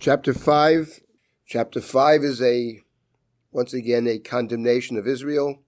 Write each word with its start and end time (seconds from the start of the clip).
Chapter 0.00 0.32
5. 0.32 1.00
Chapter 1.44 1.80
5 1.80 2.22
is 2.22 2.40
a, 2.40 2.82
once 3.50 3.74
again, 3.74 4.06
a 4.06 4.20
condemnation 4.20 4.96
of 4.96 5.08
Israel 5.08 5.64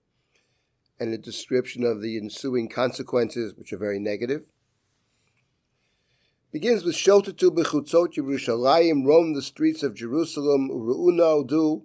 and 1.01 1.13
a 1.13 1.19
description 1.19 1.83
of 1.83 2.01
the 2.01 2.17
ensuing 2.17 2.69
consequences, 2.69 3.57
which 3.57 3.73
are 3.73 3.77
very 3.77 3.99
negative. 3.99 4.53
Begins 6.53 6.85
with 6.85 6.95
Shotatu 6.95 7.51
bechutzot 7.51 8.15
Yerushalayim, 8.15 9.05
roam 9.05 9.35
the 9.35 9.43
streets 9.43 9.83
of 9.83 9.97
Jerusalem, 9.97 10.71
uru'una 10.71 11.45
udu, 11.45 11.83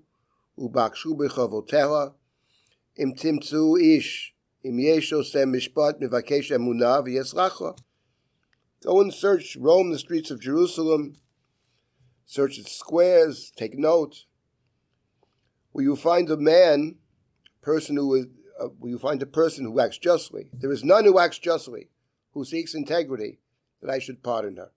ubakshu 0.59 1.17
bechavotela, 1.17 2.13
im 2.95 3.15
ish, 3.81 4.35
im 4.63 4.77
yesho 4.77 5.25
sem 5.25 5.51
mishpat 5.51 5.99
mivakesh 5.99 6.51
emunah 6.51 7.03
v'yesracha. 7.07 7.75
Go 8.83 9.01
and 9.01 9.11
search, 9.11 9.57
roam 9.59 9.91
the 9.91 9.97
streets 9.97 10.29
of 10.29 10.39
Jerusalem, 10.39 11.15
search 12.25 12.57
its 12.57 12.75
squares, 12.75 13.51
take 13.55 13.77
note. 13.77 14.25
Will 15.73 15.83
you 15.83 15.95
find 15.95 16.29
a 16.29 16.37
man, 16.37 16.95
person 17.61 17.95
who 17.97 18.15
is, 18.15 18.25
uh, 18.59 18.67
will 18.79 18.89
you 18.89 18.97
find 18.97 19.21
a 19.21 19.27
person 19.27 19.65
who 19.65 19.79
acts 19.79 19.97
justly? 19.97 20.49
There 20.53 20.71
is 20.71 20.83
none 20.83 21.05
who 21.05 21.19
acts 21.19 21.39
justly, 21.39 21.89
who 22.31 22.45
seeks 22.45 22.73
integrity, 22.73 23.39
that 23.81 23.89
I 23.89 23.99
should 23.99 24.23
pardon 24.23 24.57
her. 24.57 24.71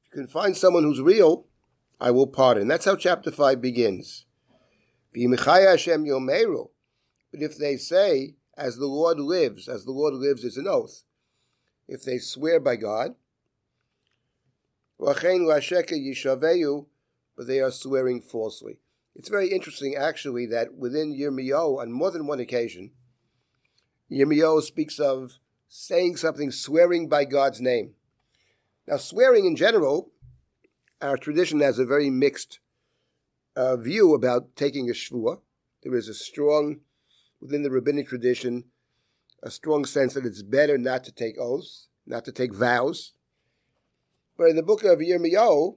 If 0.00 0.16
you 0.16 0.22
can 0.22 0.26
find 0.26 0.56
someone 0.56 0.84
who's 0.84 1.00
real, 1.00 1.46
I 2.00 2.10
will 2.10 2.26
pardon. 2.26 2.68
That's 2.68 2.84
how 2.84 2.96
chapter 2.96 3.30
5 3.30 3.60
begins. 3.60 4.26
But 5.12 5.20
if 7.32 7.56
they 7.56 7.76
say, 7.76 8.34
as 8.56 8.76
the 8.76 8.86
Lord 8.86 9.18
lives, 9.18 9.68
as 9.68 9.84
the 9.84 9.92
Lord 9.92 10.14
lives 10.14 10.44
is 10.44 10.56
an 10.56 10.66
oath, 10.66 11.04
if 11.88 12.02
they 12.02 12.18
swear 12.18 12.60
by 12.60 12.76
God, 12.76 13.14
but 17.36 17.46
they 17.46 17.60
are 17.60 17.70
swearing 17.70 18.20
falsely. 18.20 18.78
It's 19.14 19.28
very 19.28 19.48
interesting, 19.48 19.94
actually, 19.94 20.46
that 20.46 20.74
within 20.74 21.14
Yirmiyahu, 21.14 21.80
on 21.80 21.92
more 21.92 22.10
than 22.10 22.26
one 22.26 22.40
occasion, 22.40 22.92
Yirmiyahu 24.10 24.62
speaks 24.62 24.98
of 24.98 25.38
saying 25.68 26.16
something, 26.16 26.50
swearing 26.50 27.08
by 27.08 27.24
God's 27.24 27.60
name. 27.60 27.94
Now, 28.86 28.98
swearing 28.98 29.46
in 29.46 29.56
general, 29.56 30.12
our 31.00 31.16
tradition 31.16 31.60
has 31.60 31.78
a 31.78 31.86
very 31.86 32.08
mixed 32.08 32.60
uh, 33.56 33.76
view 33.76 34.14
about 34.14 34.54
taking 34.54 34.88
a 34.88 34.92
shvuah. 34.92 35.40
There 35.82 35.94
is 35.94 36.08
a 36.08 36.14
strong, 36.14 36.80
within 37.40 37.62
the 37.62 37.70
rabbinic 37.70 38.08
tradition, 38.08 38.64
a 39.42 39.50
strong 39.50 39.84
sense 39.84 40.14
that 40.14 40.26
it's 40.26 40.42
better 40.42 40.78
not 40.78 41.04
to 41.04 41.12
take 41.12 41.38
oaths, 41.38 41.88
not 42.06 42.24
to 42.26 42.32
take 42.32 42.54
vows, 42.54 43.12
but 44.36 44.48
in 44.48 44.56
the 44.56 44.62
book 44.62 44.84
of 44.84 44.98
Yirmiyahu, 44.98 45.76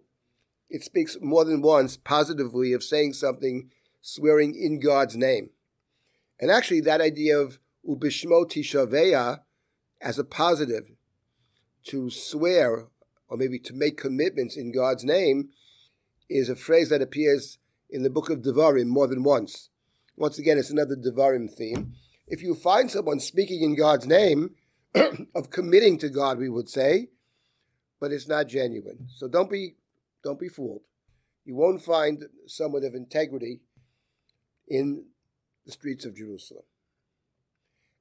it 0.70 0.84
speaks 0.84 1.18
more 1.22 1.46
than 1.46 1.62
once 1.62 1.98
positively 1.98 2.74
of 2.74 2.84
saying 2.84 3.14
something, 3.14 3.70
swearing 4.02 4.56
in 4.56 4.80
God's 4.80 5.16
name. 5.16 5.50
And 6.40 6.52
actually, 6.52 6.82
that 6.82 7.02
idea 7.02 7.38
of 7.38 7.60
ubishmo 7.88 8.46
tishaveya 8.46 9.42
as 10.02 10.20
a 10.20 10.24
positive, 10.24 10.92
to 11.86 12.10
swear 12.10 12.88
or 13.28 13.38
maybe 13.38 13.60
to 13.60 13.74
make 13.74 13.98
commitments 13.98 14.56
in 14.56 14.72
God's 14.72 15.04
name, 15.04 15.50
is 16.30 16.50
a 16.50 16.56
phrase 16.56 16.90
that 16.90 17.02
appears 17.02 17.58
in 17.90 18.04
the 18.04 18.10
book 18.10 18.30
of 18.30 18.42
Devarim 18.42 18.88
more 18.88 19.08
than 19.08 19.24
once. 19.24 19.70
Once 20.16 20.38
again, 20.38 20.58
it's 20.58 20.70
another 20.70 20.96
Devarim 20.96 21.50
theme. 21.52 21.94
If 22.28 22.42
you 22.42 22.54
find 22.54 22.92
someone 22.92 23.20
speaking 23.20 23.64
in 23.64 23.76
God's 23.76 24.06
name, 24.06 24.56
of 25.36 25.50
committing 25.50 25.98
to 26.00 26.10
God, 26.10 26.38
we 26.38 26.50
would 26.50 26.70
say, 26.70 27.10
but 28.00 28.12
it's 28.12 28.28
not 28.28 28.48
genuine. 28.48 29.08
So 29.10 29.28
don't 29.28 29.50
be 29.50 29.76
don't 30.24 30.40
be 30.40 30.50
fooled. 30.50 30.82
You 31.46 31.56
won't 31.56 31.82
find 31.82 32.26
someone 32.48 32.84
of 32.84 32.94
integrity 32.94 33.62
in 34.68 35.06
the 35.66 35.72
streets 35.72 36.06
of 36.06 36.16
Jerusalem. 36.16 36.64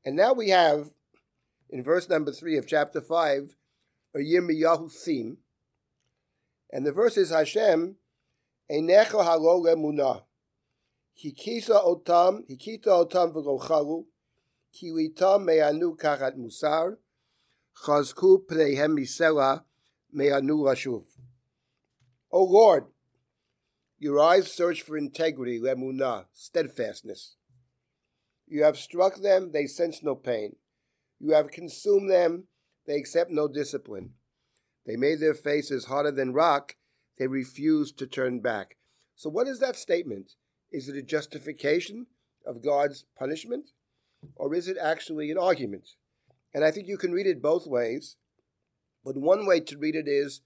And 0.04 0.16
now 0.16 0.32
we 0.32 0.50
have 0.50 0.91
in 1.70 1.82
verse 1.82 2.08
number 2.08 2.32
three 2.32 2.56
of 2.56 2.66
chapter 2.66 3.00
five 3.00 3.54
a 4.14 4.19
Yirmiyahu 4.19 4.91
theme, 4.91 5.38
and 6.72 6.87
the 6.87 6.92
verse 6.92 7.16
is 7.16 7.31
Hashem 7.31 7.97
Einecha 8.70 9.25
halo 9.25 9.62
lemuna 9.62 10.22
hikisa 11.22 11.82
otam 11.84 12.42
hikita 12.48 12.88
otam 12.88 13.32
v'lochalu 13.32 14.04
kiwitam 14.75 15.44
me'anu 15.44 15.97
kachat 15.97 16.37
musar 16.37 16.97
chazku 17.82 18.44
pneihem 18.47 18.98
misela 18.98 19.64
Me'anu 20.12 20.58
Rashuv. 20.58 21.04
O 22.30 22.44
Lord, 22.44 22.84
your 23.98 24.20
eyes 24.20 24.50
search 24.50 24.82
for 24.82 24.96
integrity, 24.96 25.58
lemunah, 25.58 26.26
steadfastness. 26.32 27.36
You 28.46 28.64
have 28.64 28.78
struck 28.78 29.16
them, 29.16 29.52
they 29.52 29.66
sense 29.66 30.02
no 30.02 30.14
pain. 30.14 30.56
You 31.19 31.32
have 31.32 31.50
consumed 31.50 32.10
them, 32.10 32.44
they 32.86 32.96
accept 32.96 33.30
no 33.30 33.48
discipline. 33.48 34.14
They 34.86 34.96
made 34.96 35.20
their 35.20 35.34
faces 35.34 35.86
harder 35.86 36.12
than 36.12 36.32
rock, 36.32 36.76
they 37.19 37.26
refuse 37.26 37.92
to 37.92 38.06
turn 38.06 38.40
back. 38.40 38.76
So, 39.16 39.28
what 39.28 39.48
is 39.48 39.58
that 39.58 39.76
statement? 39.76 40.34
Is 40.70 40.88
it 40.88 40.96
a 40.96 41.02
justification 41.02 42.06
of 42.46 42.62
God's 42.62 43.04
punishment? 43.19 43.70
Or 44.36 44.54
is 44.54 44.69
it 44.69 44.76
actually 44.80 45.30
an 45.30 45.38
argument? 45.38 45.90
And 46.54 46.64
I 46.64 46.70
think 46.70 46.88
you 46.88 46.96
can 46.96 47.12
read 47.12 47.26
it 47.26 47.42
both 47.42 47.66
ways. 47.66 48.16
But 49.04 49.16
one 49.16 49.47
way 49.47 49.60
to 49.60 49.78
read 49.78 49.94
it 49.94 50.09
is 50.09 50.42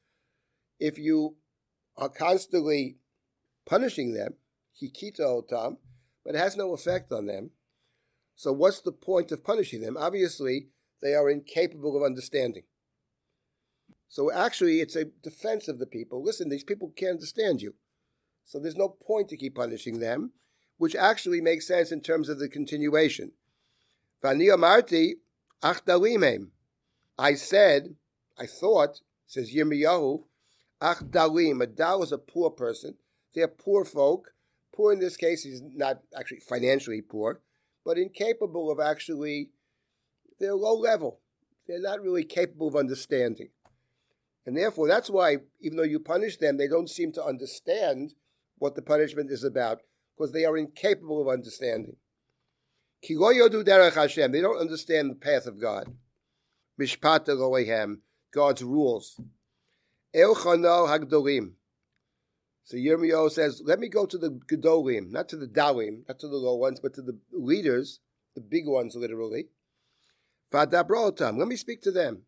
if 0.78 0.98
you 0.98 1.36
are 1.96 2.08
constantly 2.08 2.96
punishing 3.66 4.14
them, 4.14 4.34
hikita 4.80 5.20
otam, 5.20 5.76
but 6.24 6.34
it 6.34 6.38
has 6.38 6.56
no 6.56 6.72
effect 6.72 7.12
on 7.12 7.26
them. 7.26 7.50
So 8.34 8.52
what's 8.52 8.80
the 8.80 8.92
point 8.92 9.32
of 9.32 9.44
punishing 9.44 9.82
them? 9.82 9.96
Obviously, 9.96 10.68
they 11.00 11.14
are 11.14 11.30
incapable 11.30 11.96
of 11.96 12.02
understanding. 12.02 12.64
So 14.08 14.32
actually, 14.32 14.80
it's 14.80 14.96
a 14.96 15.06
defense 15.06 15.68
of 15.68 15.78
the 15.78 15.86
people. 15.86 16.22
Listen, 16.22 16.48
these 16.48 16.64
people 16.64 16.92
can't 16.96 17.12
understand 17.12 17.62
you. 17.62 17.74
So 18.44 18.58
there's 18.58 18.76
no 18.76 18.88
point 18.88 19.28
to 19.30 19.36
keep 19.36 19.54
punishing 19.54 20.00
them, 20.00 20.32
which 20.76 20.94
actually 20.94 21.40
makes 21.40 21.66
sense 21.66 21.92
in 21.92 22.00
terms 22.00 22.28
of 22.28 22.38
the 22.38 22.48
continuation. 22.48 23.32
Vani 24.22 24.48
amarti 24.48 25.14
I 27.18 27.34
said, 27.34 27.94
I 28.38 28.46
thought, 28.46 29.00
says 29.26 29.54
Yirmiyahu, 29.54 30.24
Ach 30.80 30.98
Dalim, 30.98 31.62
a 31.62 31.66
Dal 31.66 32.02
is 32.02 32.12
a 32.12 32.18
poor 32.18 32.50
person. 32.50 32.96
They're 33.34 33.48
poor 33.48 33.84
folk. 33.84 34.34
Poor 34.74 34.92
in 34.92 34.98
this 34.98 35.16
case, 35.16 35.44
he's 35.44 35.62
not 35.62 36.00
actually 36.18 36.40
financially 36.40 37.02
poor, 37.02 37.40
but 37.84 37.98
incapable 37.98 38.70
of 38.70 38.80
actually, 38.80 39.50
they're 40.40 40.54
low 40.54 40.74
level. 40.74 41.20
They're 41.68 41.80
not 41.80 42.00
really 42.00 42.24
capable 42.24 42.68
of 42.68 42.76
understanding. 42.76 43.50
And 44.44 44.56
therefore, 44.56 44.88
that's 44.88 45.10
why, 45.10 45.38
even 45.60 45.76
though 45.76 45.84
you 45.84 46.00
punish 46.00 46.38
them, 46.38 46.56
they 46.56 46.66
don't 46.66 46.90
seem 46.90 47.12
to 47.12 47.24
understand 47.24 48.14
what 48.58 48.74
the 48.74 48.82
punishment 48.82 49.30
is 49.30 49.44
about, 49.44 49.82
because 50.16 50.32
they 50.32 50.44
are 50.44 50.56
incapable 50.56 51.20
of 51.20 51.28
understanding. 51.28 51.96
They 53.02 53.14
don't 53.14 54.60
understand 54.60 55.10
the 55.10 55.18
path 55.20 55.46
of 55.46 55.60
God. 55.60 55.94
Mishpat 56.80 57.26
Elohem. 57.26 57.98
God's 58.32 58.62
rules. 58.62 59.20
Elchano 60.14 60.88
Hagdolim. 60.88 61.52
So 62.64 62.76
Yirmiyahu 62.76 63.30
says, 63.30 63.60
let 63.64 63.80
me 63.80 63.88
go 63.88 64.06
to 64.06 64.16
the 64.16 64.30
Gedolim, 64.30 65.10
not 65.10 65.28
to 65.30 65.36
the 65.36 65.46
Dalim, 65.46 66.06
not 66.08 66.18
to 66.20 66.28
the 66.28 66.36
low 66.36 66.54
ones, 66.56 66.80
but 66.80 66.94
to 66.94 67.02
the 67.02 67.18
leaders, 67.32 68.00
the 68.34 68.40
big 68.40 68.66
ones 68.66 68.94
literally. 68.94 69.48
Fadabrotam, 70.52 71.38
let 71.38 71.48
me 71.48 71.56
speak 71.56 71.82
to 71.82 71.90
them. 71.90 72.22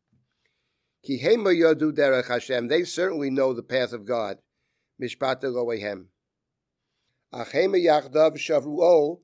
Derech 1.06 2.28
Hashem, 2.28 2.68
they 2.68 2.84
certainly 2.84 3.30
know 3.30 3.52
the 3.52 3.62
path 3.62 3.92
of 3.92 4.06
God. 4.06 4.38
Mishpat 5.00 5.42
Elohem. 5.42 6.06
Achema 7.32 7.82
yachdav 7.82 8.36
shavruo. 8.36 9.20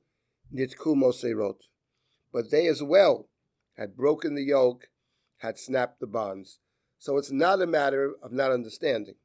But 2.33 2.51
they 2.51 2.67
as 2.67 2.83
well 2.83 3.29
had 3.77 3.95
broken 3.95 4.35
the 4.35 4.43
yoke, 4.43 4.89
had 5.37 5.57
snapped 5.57 5.99
the 5.99 6.07
bonds. 6.07 6.59
So 7.01 7.17
it's 7.17 7.31
not 7.31 7.63
a 7.63 7.65
matter 7.65 8.13
of 8.21 8.31
not 8.31 8.51
understanding. 8.51 9.15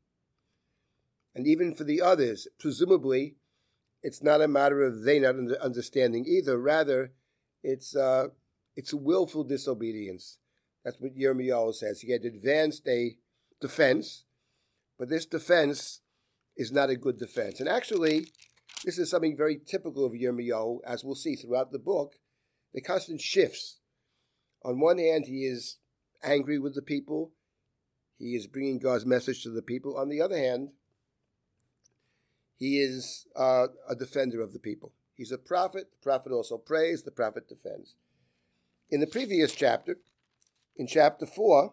And 1.35 1.47
even 1.47 1.75
for 1.75 1.85
the 1.85 2.01
others, 2.01 2.49
presumably, 2.59 3.37
it's 4.03 4.23
not 4.23 4.41
a 4.41 4.49
matter 4.49 4.83
of 4.83 5.03
they 5.03 5.19
not 5.19 5.37
understanding 5.61 6.25
either. 6.27 6.57
Rather, 6.59 7.13
it's 7.63 7.95
uh, 7.95 8.29
it's 8.77 8.95
willful 8.95 9.45
disobedience. 9.45 10.39
That's 10.87 10.99
what 10.99 11.19
Yirmiyahu 11.19 11.75
says. 11.75 12.01
He 12.01 12.13
had 12.13 12.25
advanced 12.25 12.89
a 12.89 13.19
defense, 13.61 14.25
but 14.99 15.11
this 15.11 15.27
defense 15.27 16.01
is 16.57 16.73
not 16.73 16.89
a 16.89 16.97
good 16.97 17.19
defense. 17.19 17.61
And 17.61 17.69
actually, 17.69 18.29
this 18.87 18.97
is 18.97 19.11
something 19.11 19.37
very 19.37 19.59
typical 19.59 20.07
of 20.07 20.13
Yirmiyahu, 20.13 20.79
as 20.87 21.05
we'll 21.05 21.15
see 21.15 21.37
throughout 21.37 21.73
the 21.73 21.79
book. 21.79 22.15
The 22.73 22.81
constant 22.81 23.21
shifts. 23.21 23.81
On 24.65 24.81
one 24.81 24.97
hand, 24.97 25.27
he 25.27 25.45
is 25.45 25.77
angry 26.23 26.59
with 26.59 26.75
the 26.75 26.81
people. 26.81 27.33
He 28.19 28.35
is 28.35 28.47
bringing 28.47 28.79
God's 28.79 29.05
message 29.05 29.43
to 29.43 29.51
the 29.51 29.63
people. 29.63 29.97
On 29.97 30.09
the 30.09 30.21
other 30.21 30.39
hand, 30.39 30.71
he 32.59 32.81
is 32.81 33.27
uh, 33.37 33.67
a 33.89 33.95
defender 33.95 34.41
of 34.41 34.53
the 34.53 34.59
people. 34.59 34.93
He's 35.15 35.33
a 35.33 35.39
prophet. 35.39 35.91
The 35.91 36.03
prophet 36.03 36.33
also 36.33 36.57
prays, 36.57 37.03
the 37.03 37.11
prophet 37.11 37.49
defends. 37.49 37.97
In 38.91 39.01
the 39.01 39.07
previous 39.07 39.53
chapter, 39.53 39.99
in 40.77 40.87
chapter 40.87 41.27
4, 41.27 41.73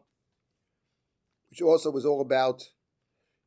which 1.50 1.62
also 1.62 1.92
was 1.92 2.06
all 2.06 2.22
about 2.22 2.64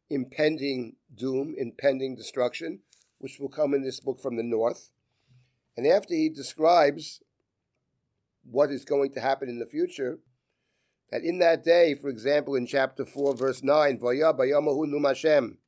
impending 0.09 0.97
doom, 1.15 1.55
impending 1.59 2.15
destruction, 2.15 2.81
which 3.19 3.39
will 3.41 3.49
come 3.49 3.75
in 3.75 3.83
this 3.83 4.01
book 4.01 4.21
from 4.21 4.37
the 4.37 4.43
north. 4.43 4.91
And 5.77 5.87
after 5.87 6.15
he 6.15 6.29
describes 6.29 7.23
what 8.49 8.71
is 8.71 8.85
going 8.85 9.13
to 9.15 9.21
happen 9.21 9.49
in 9.49 9.59
the 9.59 9.67
future, 9.67 10.21
that 11.11 11.23
in 11.23 11.39
that 11.39 11.65
day, 11.65 11.95
for 11.95 12.09
example, 12.09 12.55
in 12.55 12.67
chapter 12.67 13.05
4, 13.05 13.37
verse 13.37 13.63
9, 13.63 14.01
Hashem, 15.05 15.59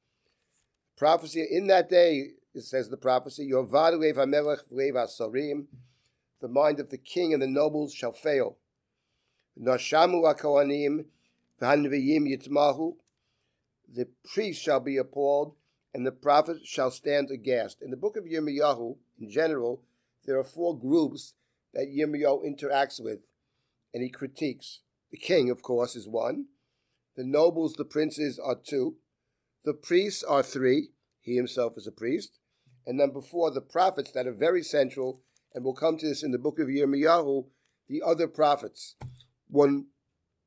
prophecy, 0.97 1.47
in 1.51 1.67
that 1.69 1.89
day, 1.89 2.31
it 2.55 2.63
says 2.63 2.89
the 2.89 2.97
prophecy, 2.97 3.49
the 6.41 6.49
mind 6.49 6.81
of 6.81 6.91
the 6.91 6.99
king 6.99 7.33
and 7.33 7.43
the 7.43 7.47
nobles 7.47 7.95
shall 7.95 8.13
fail. 8.13 8.57
The 9.57 9.79
priest 14.33 14.63
shall 14.63 14.81
be 14.81 14.97
appalled, 14.97 15.55
and 15.95 16.07
the 16.07 16.13
prophet 16.13 16.59
shall 16.65 16.91
stand 16.91 17.31
aghast. 17.31 17.83
In 17.83 17.91
the 17.91 17.97
book 17.97 18.17
of 18.17 18.25
Yirmiyahu, 18.25 18.97
in 19.21 19.31
general, 19.31 19.83
there 20.25 20.39
are 20.39 20.45
four 20.45 20.79
groups 20.79 21.35
that 21.75 21.89
Yirmiyahu 21.89 22.45
interacts 22.45 23.03
with, 23.03 23.21
and 23.93 24.03
he 24.03 24.11
critiques. 24.11 24.81
The 25.11 25.19
king, 25.19 25.51
of 25.51 25.63
course, 25.63 25.97
is 25.97 26.07
one. 26.07 26.47
The 27.17 27.25
nobles, 27.25 27.75
the 27.75 27.85
princes, 27.85 28.39
are 28.39 28.55
two. 28.55 28.97
The 29.65 29.75
priests 29.75 30.23
are 30.23 30.43
three. 30.43 30.91
He 31.21 31.37
himself 31.37 31.75
is 31.77 31.87
a 31.87 31.93
priest. 31.93 32.39
And 32.87 32.97
number 32.97 33.21
four, 33.21 33.51
the 33.51 33.61
prophets 33.61 34.13
that 34.13 34.27
are 34.27 34.33
very 34.33 34.63
central, 34.63 35.21
and 35.55 35.65
we'll 35.65 35.75
come 35.75 35.99
to 35.99 36.07
this 36.07 36.23
in 36.23 36.31
the 36.31 36.39
book 36.39 36.59
of 36.59 36.69
Yirmiyahu, 36.69 37.47
the 37.89 38.03
other 38.07 38.29
prophets. 38.29 38.97
One, 39.49 39.87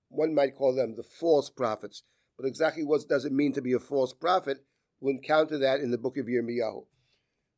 one 0.09 0.33
might 0.33 0.55
call 0.55 0.75
them 0.75 0.95
the 0.95 1.03
false 1.03 1.49
prophets. 1.49 2.03
But 2.37 2.47
exactly 2.47 2.83
what 2.83 3.07
does 3.07 3.25
it 3.25 3.31
mean 3.31 3.53
to 3.53 3.61
be 3.61 3.73
a 3.73 3.79
false 3.79 4.13
prophet? 4.13 4.65
We'll 4.99 5.15
encounter 5.15 5.57
that 5.59 5.79
in 5.79 5.91
the 5.91 5.97
book 5.97 6.17
of 6.17 6.25
Yirmiyahu. 6.25 6.85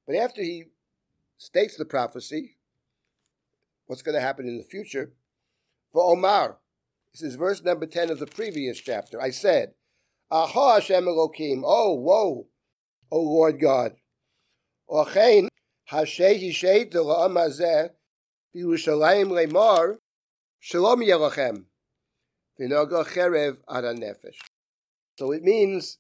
But 0.06 0.16
after 0.16 0.42
he 0.42 0.66
states 1.38 1.78
the 1.78 1.86
prophecy, 1.86 2.58
what's 3.86 4.02
going 4.02 4.16
to 4.16 4.22
happen 4.22 4.48
in 4.48 4.58
the 4.58 4.64
future, 4.64 5.14
for 5.92 6.04
Omar, 6.04 6.58
this 7.14 7.22
is 7.22 7.36
verse 7.36 7.64
number 7.64 7.86
10 7.86 8.10
of 8.10 8.18
the 8.18 8.26
previous 8.26 8.80
chapter. 8.80 9.22
I 9.22 9.30
said, 9.30 9.74
Aha 10.32 10.76
Hashem 10.76 11.06
Elokim, 11.06 11.62
oh, 11.64 11.94
woe, 11.94 12.48
O 13.12 13.20
Lord 13.20 13.60
God. 13.60 13.94
Ochein, 14.90 15.48
Hashem 15.86 16.38
Yishet 16.38 16.92
La'am 16.94 17.36
Hazeh, 17.36 17.90
Yerushalayim 18.56 19.28
Lemar, 19.28 19.98
Shalom 20.60 21.02
Yerachem, 21.02 21.66
V'noga 22.60 23.06
Cherev 23.06 23.58
Nefesh. 23.70 24.40
So 25.20 25.32
it 25.32 25.44
means, 25.44 26.00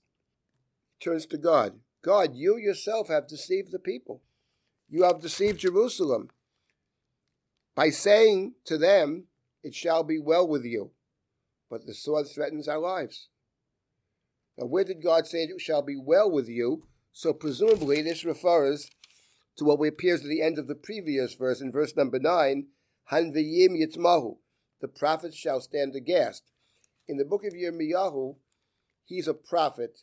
turns 0.99 1.27
to 1.27 1.37
God. 1.37 1.73
God, 2.03 2.33
you 2.33 2.57
yourself 2.57 3.09
have 3.09 3.27
deceived 3.27 3.71
the 3.71 3.77
people. 3.77 4.23
You 4.89 5.03
have 5.03 5.21
deceived 5.21 5.59
Jerusalem 5.59 6.29
by 7.75 7.91
saying 7.91 8.55
to 8.65 8.79
them, 8.79 9.25
It 9.61 9.75
shall 9.75 10.03
be 10.03 10.17
well 10.17 10.47
with 10.47 10.65
you. 10.65 10.91
But 11.73 11.87
the 11.87 11.95
sword 11.95 12.27
threatens 12.27 12.67
our 12.67 12.77
lives. 12.77 13.29
Now, 14.59 14.67
where 14.67 14.83
did 14.83 15.01
God 15.01 15.25
say 15.25 15.39
it 15.39 15.59
shall 15.59 15.81
be 15.81 15.97
well 15.97 16.29
with 16.29 16.47
you? 16.47 16.83
So, 17.11 17.33
presumably, 17.33 18.03
this 18.03 18.23
refers 18.23 18.91
to 19.57 19.65
what 19.65 19.83
appears 19.83 20.21
at 20.21 20.27
the 20.27 20.43
end 20.43 20.59
of 20.59 20.67
the 20.67 20.75
previous 20.75 21.33
verse, 21.33 21.61
in 21.61 21.71
verse 21.71 21.95
number 21.95 22.19
9 22.19 22.67
Hanviyim 23.11 23.71
Yitzmahu, 23.71 24.37
the 24.81 24.87
prophets 24.87 25.35
shall 25.35 25.61
stand 25.61 25.95
aghast. 25.95 26.43
In 27.07 27.17
the 27.17 27.25
book 27.25 27.43
of 27.43 27.53
Yirmiyahu, 27.53 28.35
he's 29.03 29.27
a 29.27 29.33
prophet, 29.33 30.01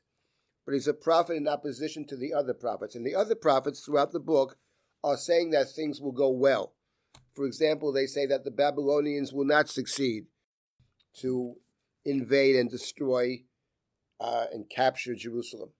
but 0.67 0.73
he's 0.73 0.89
a 0.89 0.93
prophet 0.93 1.37
in 1.37 1.47
opposition 1.47 2.05
to 2.09 2.17
the 2.17 2.35
other 2.35 2.53
prophets. 2.53 2.97
And 2.97 3.07
the 3.07 3.15
other 3.15 3.37
prophets 3.37 3.79
throughout 3.79 4.11
the 4.11 4.19
book 4.19 4.59
are 5.05 5.17
saying 5.17 5.51
that 5.51 5.71
things 5.71 6.01
will 6.01 6.11
go 6.11 6.31
well. 6.31 6.73
For 7.37 7.47
example, 7.47 7.93
they 7.93 8.07
say 8.07 8.27
that 8.27 8.43
the 8.43 8.51
Babylonians 8.51 9.33
will 9.33 9.47
not 9.47 9.69
succeed 9.69 10.27
to 11.19 11.57
invade 12.05 12.57
and 12.57 12.71
destroy 12.71 13.43
uh, 14.21 14.47
and 14.53 14.69
capture 14.69 15.15
Jerusalem. 15.15 15.71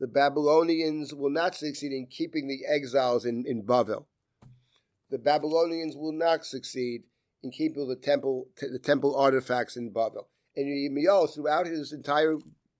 The 0.00 0.06
Babylonians 0.06 1.12
will 1.12 1.30
not 1.30 1.56
succeed 1.56 1.92
in 1.92 2.06
keeping 2.06 2.46
the 2.46 2.60
exiles 2.68 3.24
in, 3.24 3.44
in 3.46 3.64
Bavel. 3.64 4.06
The 5.10 5.18
Babylonians 5.18 5.96
will 5.96 6.12
not 6.12 6.44
succeed 6.44 7.02
in 7.42 7.50
keeping 7.50 7.88
the 7.88 7.96
temple 7.96 8.48
the 8.60 8.78
temple 8.78 9.16
artifacts 9.16 9.76
in 9.76 9.92
Bavel. 9.92 10.26
And 10.56 10.66
Yirmiyahu, 10.66 11.34
throughout 11.34 11.66
his 11.66 11.92
entire 11.92 12.36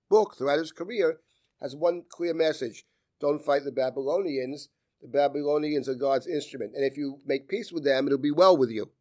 book, 0.09 0.35
throughout 0.37 0.59
his 0.59 0.71
career, 0.71 1.19
has 1.61 1.75
one 1.75 2.03
clear 2.09 2.33
message: 2.33 2.85
Don't 3.19 3.43
fight 3.43 3.63
the 3.65 3.71
Babylonians. 3.71 4.69
The 5.01 5.07
Babylonians 5.07 5.87
are 5.87 5.95
God's 5.95 6.27
instrument, 6.27 6.73
and 6.75 6.83
if 6.83 6.97
you 6.97 7.19
make 7.25 7.47
peace 7.47 7.71
with 7.71 7.85
them, 7.85 8.05
it'll 8.05 8.17
be 8.17 8.31
well 8.31 8.55
with 8.55 8.69
you, 8.69 8.91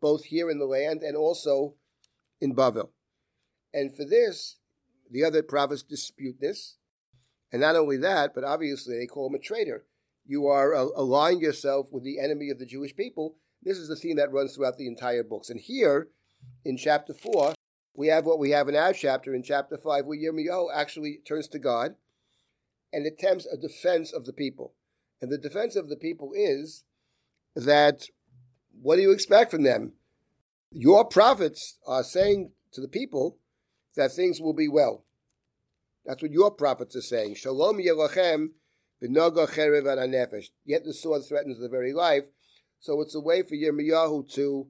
both 0.00 0.24
here 0.24 0.50
in 0.50 0.58
the 0.58 0.66
land 0.66 1.02
and 1.02 1.16
also 1.16 1.74
in 2.42 2.54
Bavel. 2.54 2.90
And 3.72 3.96
for 3.96 4.04
this, 4.04 4.56
the 5.10 5.24
other 5.24 5.42
prophets 5.42 5.82
dispute 5.82 6.40
this. 6.40 6.76
And 7.52 7.62
not 7.62 7.76
only 7.76 7.96
that, 7.98 8.34
but 8.34 8.44
obviously 8.44 8.98
they 8.98 9.06
call 9.06 9.28
him 9.28 9.34
a 9.34 9.38
traitor. 9.38 9.84
You 10.26 10.48
are 10.48 10.74
uh, 10.74 10.88
allying 10.96 11.40
yourself 11.40 11.88
with 11.92 12.02
the 12.02 12.18
enemy 12.18 12.50
of 12.50 12.58
the 12.58 12.66
Jewish 12.66 12.96
people. 12.96 13.36
This 13.62 13.78
is 13.78 13.88
the 13.88 13.96
theme 13.96 14.16
that 14.16 14.32
runs 14.32 14.56
throughout 14.56 14.76
the 14.76 14.88
entire 14.88 15.22
books. 15.22 15.50
And 15.50 15.60
here, 15.60 16.08
in 16.64 16.76
chapter 16.76 17.14
4, 17.14 17.54
we 17.94 18.08
have 18.08 18.24
what 18.24 18.38
we 18.38 18.50
have 18.50 18.68
in 18.68 18.76
our 18.76 18.92
chapter 18.92 19.34
in 19.34 19.42
chapter 19.42 19.76
5, 19.76 20.06
where 20.06 20.18
Yirmiyahu 20.18 20.68
actually 20.74 21.20
turns 21.26 21.46
to 21.48 21.58
God 21.58 21.94
and 22.92 23.06
attempts 23.06 23.46
a 23.46 23.56
defense 23.56 24.12
of 24.12 24.24
the 24.24 24.32
people. 24.32 24.74
And 25.20 25.30
the 25.30 25.38
defense 25.38 25.76
of 25.76 25.88
the 25.88 25.96
people 25.96 26.32
is 26.34 26.84
that 27.54 28.06
what 28.80 28.96
do 28.96 29.02
you 29.02 29.12
expect 29.12 29.50
from 29.50 29.62
them? 29.62 29.92
Your 30.74 31.04
prophets 31.04 31.78
are 31.86 32.02
saying 32.02 32.52
to 32.72 32.80
the 32.80 32.88
people 32.88 33.38
that 33.94 34.12
things 34.12 34.40
will 34.40 34.54
be 34.54 34.68
well. 34.68 35.04
That's 36.06 36.22
what 36.22 36.32
your 36.32 36.50
prophets 36.50 36.96
are 36.96 37.02
saying. 37.02 37.34
Shalom 37.34 37.78
nefesh. 37.78 38.48
Yet 40.64 40.84
the 40.84 40.94
sword 40.94 41.22
threatens 41.28 41.60
the 41.60 41.68
very 41.68 41.92
life. 41.92 42.24
So 42.80 43.00
it's 43.00 43.14
a 43.14 43.20
way 43.20 43.42
for 43.42 43.54
Yirmiyahu 43.54 44.32
to 44.34 44.66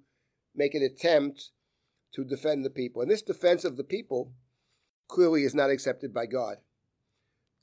make 0.55 0.75
an 0.75 0.83
attempt 0.83 1.51
to 2.15 2.25
defend 2.25 2.65
the 2.65 2.71
people. 2.71 3.01
And 3.01 3.11
this 3.11 3.23
defense 3.23 3.65
of 3.65 3.77
the 3.77 3.85
people 3.85 4.33
clearly 5.09 5.45
is 5.45 5.55
not 5.55 5.71
accepted 5.71 6.13
by 6.13 6.27
God. 6.27 6.57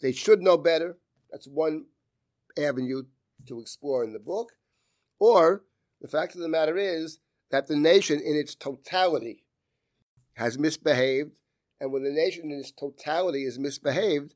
They 0.01 0.11
should 0.11 0.41
know 0.41 0.57
better. 0.57 0.97
That's 1.29 1.45
one 1.45 1.85
avenue 2.57 3.03
to 3.47 3.59
explore 3.59 4.03
in 4.03 4.13
the 4.13 4.19
book. 4.19 4.53
Or 5.19 5.63
the 6.01 6.07
fact 6.07 6.35
of 6.35 6.41
the 6.41 6.47
matter 6.47 6.77
is 6.77 7.19
that 7.51 7.67
the 7.67 7.75
nation 7.75 8.19
in 8.19 8.35
its 8.35 8.55
totality 8.55 9.43
has 10.33 10.57
misbehaved. 10.57 11.31
And 11.79 11.91
when 11.91 12.03
the 12.03 12.11
nation 12.11 12.51
in 12.51 12.59
its 12.59 12.71
totality 12.71 13.43
is 13.43 13.57
misbehaved, 13.57 14.35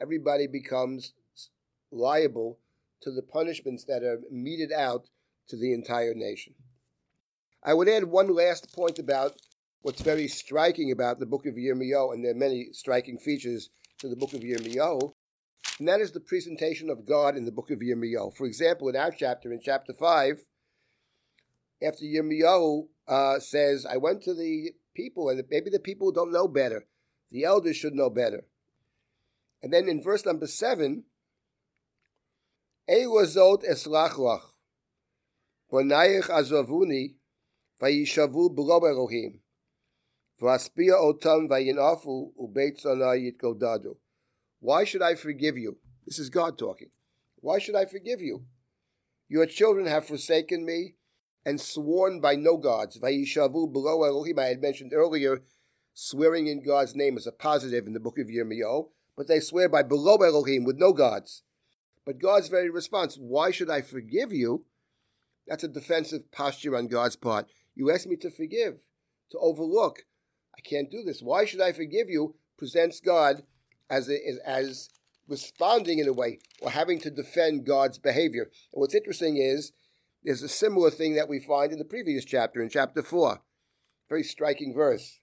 everybody 0.00 0.46
becomes 0.46 1.14
liable 1.90 2.58
to 3.00 3.10
the 3.10 3.22
punishments 3.22 3.84
that 3.84 4.02
are 4.02 4.20
meted 4.30 4.72
out 4.72 5.08
to 5.48 5.56
the 5.56 5.72
entire 5.72 6.14
nation. 6.14 6.54
I 7.62 7.74
would 7.74 7.88
add 7.88 8.04
one 8.04 8.34
last 8.34 8.74
point 8.74 8.98
about 8.98 9.36
what's 9.82 10.02
very 10.02 10.28
striking 10.28 10.90
about 10.90 11.18
the 11.18 11.26
book 11.26 11.46
of 11.46 11.54
Yirmiyahu, 11.54 12.14
and 12.14 12.24
there 12.24 12.32
are 12.32 12.36
many 12.36 12.68
striking 12.72 13.18
features 13.18 13.70
to 13.98 14.08
the 14.08 14.16
book 14.16 14.32
of 14.32 14.40
Yirmiyahu, 14.40 15.12
and 15.78 15.88
that 15.88 16.00
is 16.00 16.12
the 16.12 16.20
presentation 16.20 16.88
of 16.88 17.06
God 17.06 17.36
in 17.36 17.44
the 17.44 17.52
book 17.52 17.70
of 17.70 17.80
Yirmiyahu. 17.80 18.36
For 18.36 18.46
example, 18.46 18.88
in 18.88 18.96
our 18.96 19.10
chapter, 19.10 19.52
in 19.52 19.60
chapter 19.62 19.92
5, 19.92 20.40
after 21.84 22.04
Yirmiyahu 22.04 22.86
uh, 23.08 23.38
says, 23.38 23.86
I 23.86 23.96
went 23.96 24.22
to 24.22 24.34
the 24.34 24.72
people, 24.94 25.28
and 25.28 25.42
maybe 25.50 25.70
the 25.70 25.78
people 25.78 26.12
don't 26.12 26.32
know 26.32 26.48
better. 26.48 26.86
The 27.30 27.44
elders 27.44 27.76
should 27.76 27.94
know 27.94 28.10
better. 28.10 28.44
And 29.62 29.72
then 29.72 29.88
in 29.88 30.02
verse 30.02 30.24
number 30.24 30.46
7, 30.46 31.04
Eiwazot 32.88 33.64
eslachlach, 33.68 34.42
bonayich 35.72 36.28
azavuni, 36.28 37.14
vayishavu 37.80 38.54
b'lo 38.54 38.86
Elohim, 38.88 39.40
v'aspia 40.40 41.00
otam 41.00 41.48
vayinafu 41.48 42.32
ubeit 42.38 42.84
yitgodadu. 42.84 43.96
Why 44.60 44.84
should 44.84 45.02
I 45.02 45.14
forgive 45.14 45.56
you? 45.56 45.78
This 46.06 46.18
is 46.18 46.28
God 46.28 46.58
talking. 46.58 46.90
Why 47.36 47.58
should 47.58 47.74
I 47.74 47.86
forgive 47.86 48.20
you? 48.20 48.44
Your 49.28 49.46
children 49.46 49.86
have 49.86 50.06
forsaken 50.06 50.64
me 50.64 50.96
and 51.44 51.60
sworn 51.60 52.20
by 52.20 52.34
no 52.34 52.56
gods. 52.56 52.98
Vayishavu 52.98 53.72
below 53.72 54.04
Elohim. 54.04 54.38
I 54.38 54.46
had 54.46 54.62
mentioned 54.62 54.92
earlier, 54.94 55.42
swearing 55.92 56.46
in 56.46 56.64
God's 56.64 56.94
name 56.94 57.16
is 57.16 57.26
a 57.26 57.32
positive 57.32 57.86
in 57.86 57.92
the 57.92 58.00
book 58.00 58.18
of 58.18 58.28
Yirmiyahu, 58.28 58.88
but 59.16 59.28
they 59.28 59.40
swear 59.40 59.68
by 59.68 59.82
below 59.82 60.16
Elohim 60.16 60.64
with 60.64 60.76
no 60.76 60.92
gods. 60.92 61.42
But 62.04 62.20
God's 62.20 62.48
very 62.48 62.70
response, 62.70 63.16
why 63.16 63.50
should 63.50 63.70
I 63.70 63.80
forgive 63.80 64.32
you? 64.32 64.64
That's 65.46 65.64
a 65.64 65.68
defensive 65.68 66.30
posture 66.32 66.76
on 66.76 66.88
God's 66.88 67.16
part. 67.16 67.46
You 67.74 67.90
ask 67.90 68.06
me 68.06 68.16
to 68.16 68.30
forgive, 68.30 68.80
to 69.30 69.38
overlook. 69.38 70.04
I 70.56 70.60
can't 70.60 70.90
do 70.90 71.02
this. 71.02 71.20
Why 71.22 71.44
should 71.44 71.60
I 71.60 71.72
forgive 71.72 72.08
you? 72.08 72.36
Presents 72.56 73.00
God 73.00 73.42
as, 73.90 74.08
a, 74.08 74.18
as 74.46 74.88
responding 75.28 75.98
in 75.98 76.08
a 76.08 76.12
way 76.12 76.38
or 76.60 76.70
having 76.70 77.00
to 77.00 77.10
defend 77.10 77.66
God's 77.66 77.98
behavior. 77.98 78.44
And 78.72 78.80
what's 78.80 78.94
interesting 78.94 79.36
is 79.36 79.72
there's 80.24 80.42
a 80.42 80.48
similar 80.48 80.90
thing 80.90 81.14
that 81.16 81.28
we 81.28 81.38
find 81.38 81.70
in 81.70 81.78
the 81.78 81.84
previous 81.84 82.24
chapter, 82.24 82.62
in 82.62 82.70
chapter 82.70 83.02
4. 83.02 83.42
Very 84.08 84.22
striking 84.22 84.72
verse. 84.74 85.20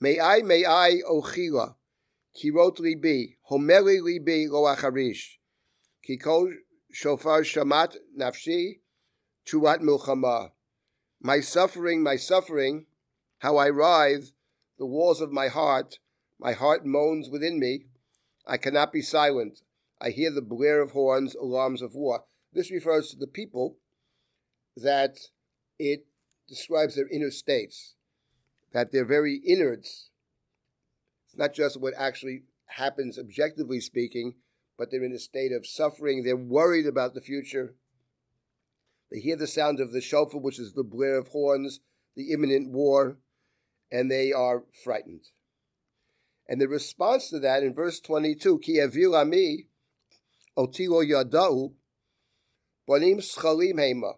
May 0.00 0.18
I, 0.18 0.40
may 0.42 0.64
I, 0.64 1.00
ochila, 1.08 1.74
kirot 2.34 2.78
libi, 2.78 3.36
homeli 3.50 4.00
libi 4.00 4.48
lo 4.48 4.62
acharish, 4.62 5.36
kiko 6.08 6.52
shofar 6.90 7.42
shamat 7.42 7.96
nafshi, 8.18 8.80
chuat 9.46 9.80
milchama. 9.80 10.50
My 11.20 11.40
suffering, 11.40 12.02
my 12.02 12.16
suffering, 12.16 12.86
how 13.38 13.56
I 13.56 13.68
writhe, 13.68 14.30
the 14.78 14.86
walls 14.86 15.20
of 15.20 15.30
my 15.30 15.48
heart, 15.48 15.98
my 16.38 16.52
heart 16.52 16.86
moans 16.86 17.28
within 17.28 17.58
me. 17.58 17.86
I 18.46 18.56
cannot 18.56 18.92
be 18.92 19.02
silent. 19.02 19.60
I 20.00 20.10
hear 20.10 20.30
the 20.30 20.40
blare 20.40 20.80
of 20.80 20.92
horns, 20.92 21.34
alarms 21.34 21.82
of 21.82 21.94
war. 21.94 22.24
This 22.52 22.70
refers 22.70 23.10
to 23.10 23.16
the 23.16 23.26
people 23.26 23.76
that 24.82 25.18
it 25.78 26.06
describes 26.48 26.96
their 26.96 27.08
inner 27.08 27.30
states, 27.30 27.94
that 28.72 28.92
their 28.92 29.04
very 29.04 29.36
innards, 29.36 30.10
it's 31.26 31.36
not 31.36 31.52
just 31.54 31.80
what 31.80 31.94
actually 31.96 32.42
happens 32.66 33.18
objectively 33.18 33.80
speaking, 33.80 34.34
but 34.76 34.90
they're 34.90 35.04
in 35.04 35.12
a 35.12 35.18
state 35.18 35.52
of 35.52 35.66
suffering. 35.66 36.22
They're 36.22 36.36
worried 36.36 36.86
about 36.86 37.14
the 37.14 37.20
future. 37.20 37.74
They 39.10 39.20
hear 39.20 39.36
the 39.36 39.46
sound 39.46 39.80
of 39.80 39.92
the 39.92 40.00
shofar, 40.00 40.40
which 40.40 40.58
is 40.58 40.72
the 40.72 40.84
blare 40.84 41.18
of 41.18 41.28
horns, 41.28 41.80
the 42.14 42.32
imminent 42.32 42.70
war, 42.70 43.18
and 43.90 44.10
they 44.10 44.32
are 44.32 44.64
frightened. 44.84 45.28
And 46.48 46.60
the 46.60 46.68
response 46.68 47.28
to 47.30 47.38
that 47.40 47.62
in 47.62 47.74
verse 47.74 48.00
22, 48.00 48.60
Ki 48.60 48.80
ami 48.80 49.66
otilo 50.56 51.04
yadau, 51.04 51.72
bonim 52.88 53.18
schalim 53.18 53.74
hema, 53.74 54.14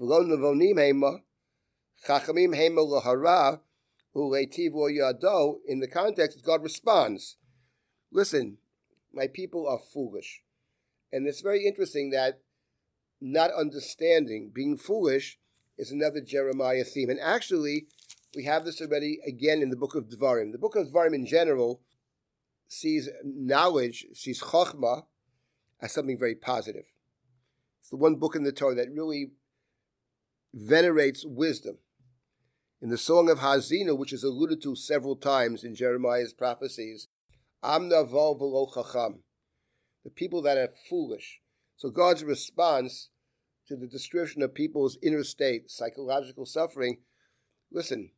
nevonim 0.00 0.76
hema, 0.76 1.20
chachamim 2.06 2.54
hema 2.56 2.86
lahara, 2.86 3.60
u'leitiv 4.14 4.72
yado, 4.74 5.56
in 5.66 5.80
the 5.80 5.88
context, 5.88 6.44
God 6.44 6.62
responds, 6.62 7.36
listen, 8.12 8.58
my 9.12 9.26
people 9.26 9.68
are 9.68 9.78
foolish. 9.78 10.42
And 11.12 11.26
it's 11.26 11.40
very 11.40 11.66
interesting 11.66 12.10
that 12.10 12.40
not 13.20 13.50
understanding, 13.52 14.50
being 14.54 14.76
foolish, 14.76 15.38
is 15.76 15.90
another 15.90 16.20
Jeremiah 16.20 16.84
theme. 16.84 17.10
And 17.10 17.20
actually, 17.20 17.86
we 18.34 18.44
have 18.44 18.64
this 18.64 18.80
already 18.80 19.18
again 19.26 19.62
in 19.62 19.70
the 19.70 19.76
book 19.76 19.94
of 19.94 20.08
Devarim. 20.08 20.52
The 20.52 20.58
book 20.58 20.76
of 20.76 20.88
Devarim 20.88 21.14
in 21.14 21.26
general 21.26 21.80
sees 22.66 23.08
knowledge, 23.24 24.06
sees 24.12 24.42
chokhmah 24.42 25.04
as 25.80 25.92
something 25.92 26.18
very 26.18 26.34
positive. 26.34 26.84
It's 27.80 27.90
the 27.90 27.96
one 27.96 28.16
book 28.16 28.36
in 28.36 28.42
the 28.42 28.52
Torah 28.52 28.74
that 28.74 28.92
really 28.92 29.30
venerates 30.54 31.24
wisdom. 31.26 31.78
In 32.80 32.90
the 32.90 32.98
Song 32.98 33.28
of 33.28 33.40
Ha'azinu, 33.40 33.98
which 33.98 34.12
is 34.12 34.22
alluded 34.22 34.62
to 34.62 34.76
several 34.76 35.16
times 35.16 35.64
in 35.64 35.74
Jeremiah's 35.74 36.32
prophecies, 36.32 37.08
v'lo 37.62 38.72
chacham, 38.72 39.24
the 40.04 40.10
people 40.10 40.42
that 40.42 40.56
are 40.56 40.70
foolish. 40.88 41.40
So 41.76 41.90
God's 41.90 42.24
response 42.24 43.10
to 43.66 43.76
the 43.76 43.86
description 43.86 44.42
of 44.42 44.54
people's 44.54 44.96
inner 45.02 45.24
state, 45.24 45.70
psychological 45.70 46.46
suffering, 46.46 46.98
listen, 47.70 48.10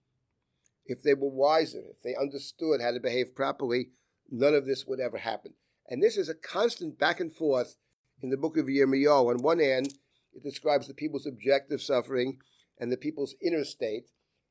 if 0.87 1.03
they 1.03 1.15
were 1.15 1.29
wiser, 1.29 1.83
if 1.91 2.03
they 2.03 2.15
understood 2.15 2.81
how 2.81 2.93
to 2.93 3.01
behave 3.01 3.35
properly, 3.35 3.91
none 4.31 4.55
of 4.55 4.67
this 4.67 4.87
would 4.87 5.01
ever 5.01 5.19
happen. 5.19 5.55
And 5.89 6.03
this 6.03 6.17
is 6.17 6.29
a 6.29 6.35
constant 6.35 6.99
back 6.99 7.19
and 7.19 7.35
forth 7.35 7.77
in 8.23 8.31
the 8.31 8.37
book 8.37 8.57
of 8.57 8.67
Yirmiyahu. 8.67 9.31
On 9.31 9.43
one 9.43 9.59
hand, 9.59 9.95
it 10.35 10.43
describes 10.43 10.87
the 10.87 10.95
people's 10.95 11.27
objective 11.27 11.83
suffering 11.83 12.39
and 12.79 12.91
the 12.91 12.97
people's 12.97 13.35
inner 13.43 13.65
state. 13.65 14.07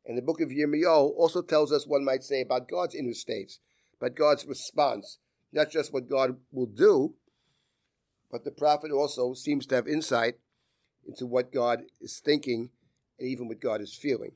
And 0.06 0.18
the 0.18 0.22
book 0.22 0.42
of 0.42 0.50
Yirmiyahu 0.50 1.14
also 1.18 1.42
tells 1.42 1.72
us, 1.72 1.88
one 1.88 2.06
might 2.06 2.24
say, 2.24 2.42
about 2.42 2.70
God's 2.70 2.96
inner 2.96 3.14
states, 3.14 3.60
but 4.00 4.16
God's 4.16 4.46
response, 4.46 5.20
not 5.52 5.70
just 5.70 5.94
what 5.94 6.10
God 6.10 6.38
will 6.52 6.66
do, 6.66 7.16
but 8.32 8.44
the 8.44 8.52
prophet 8.52 8.92
also 8.92 9.34
seems 9.34 9.66
to 9.68 9.76
have 9.76 9.88
insight 9.88 10.36
into 11.08 11.26
what 11.26 11.52
God 11.52 11.84
is 12.00 12.20
thinking 12.24 12.70
and 13.18 13.28
even 13.28 13.48
what 13.48 13.60
God 13.60 13.82
is 13.82 13.94
feeling. 13.94 14.34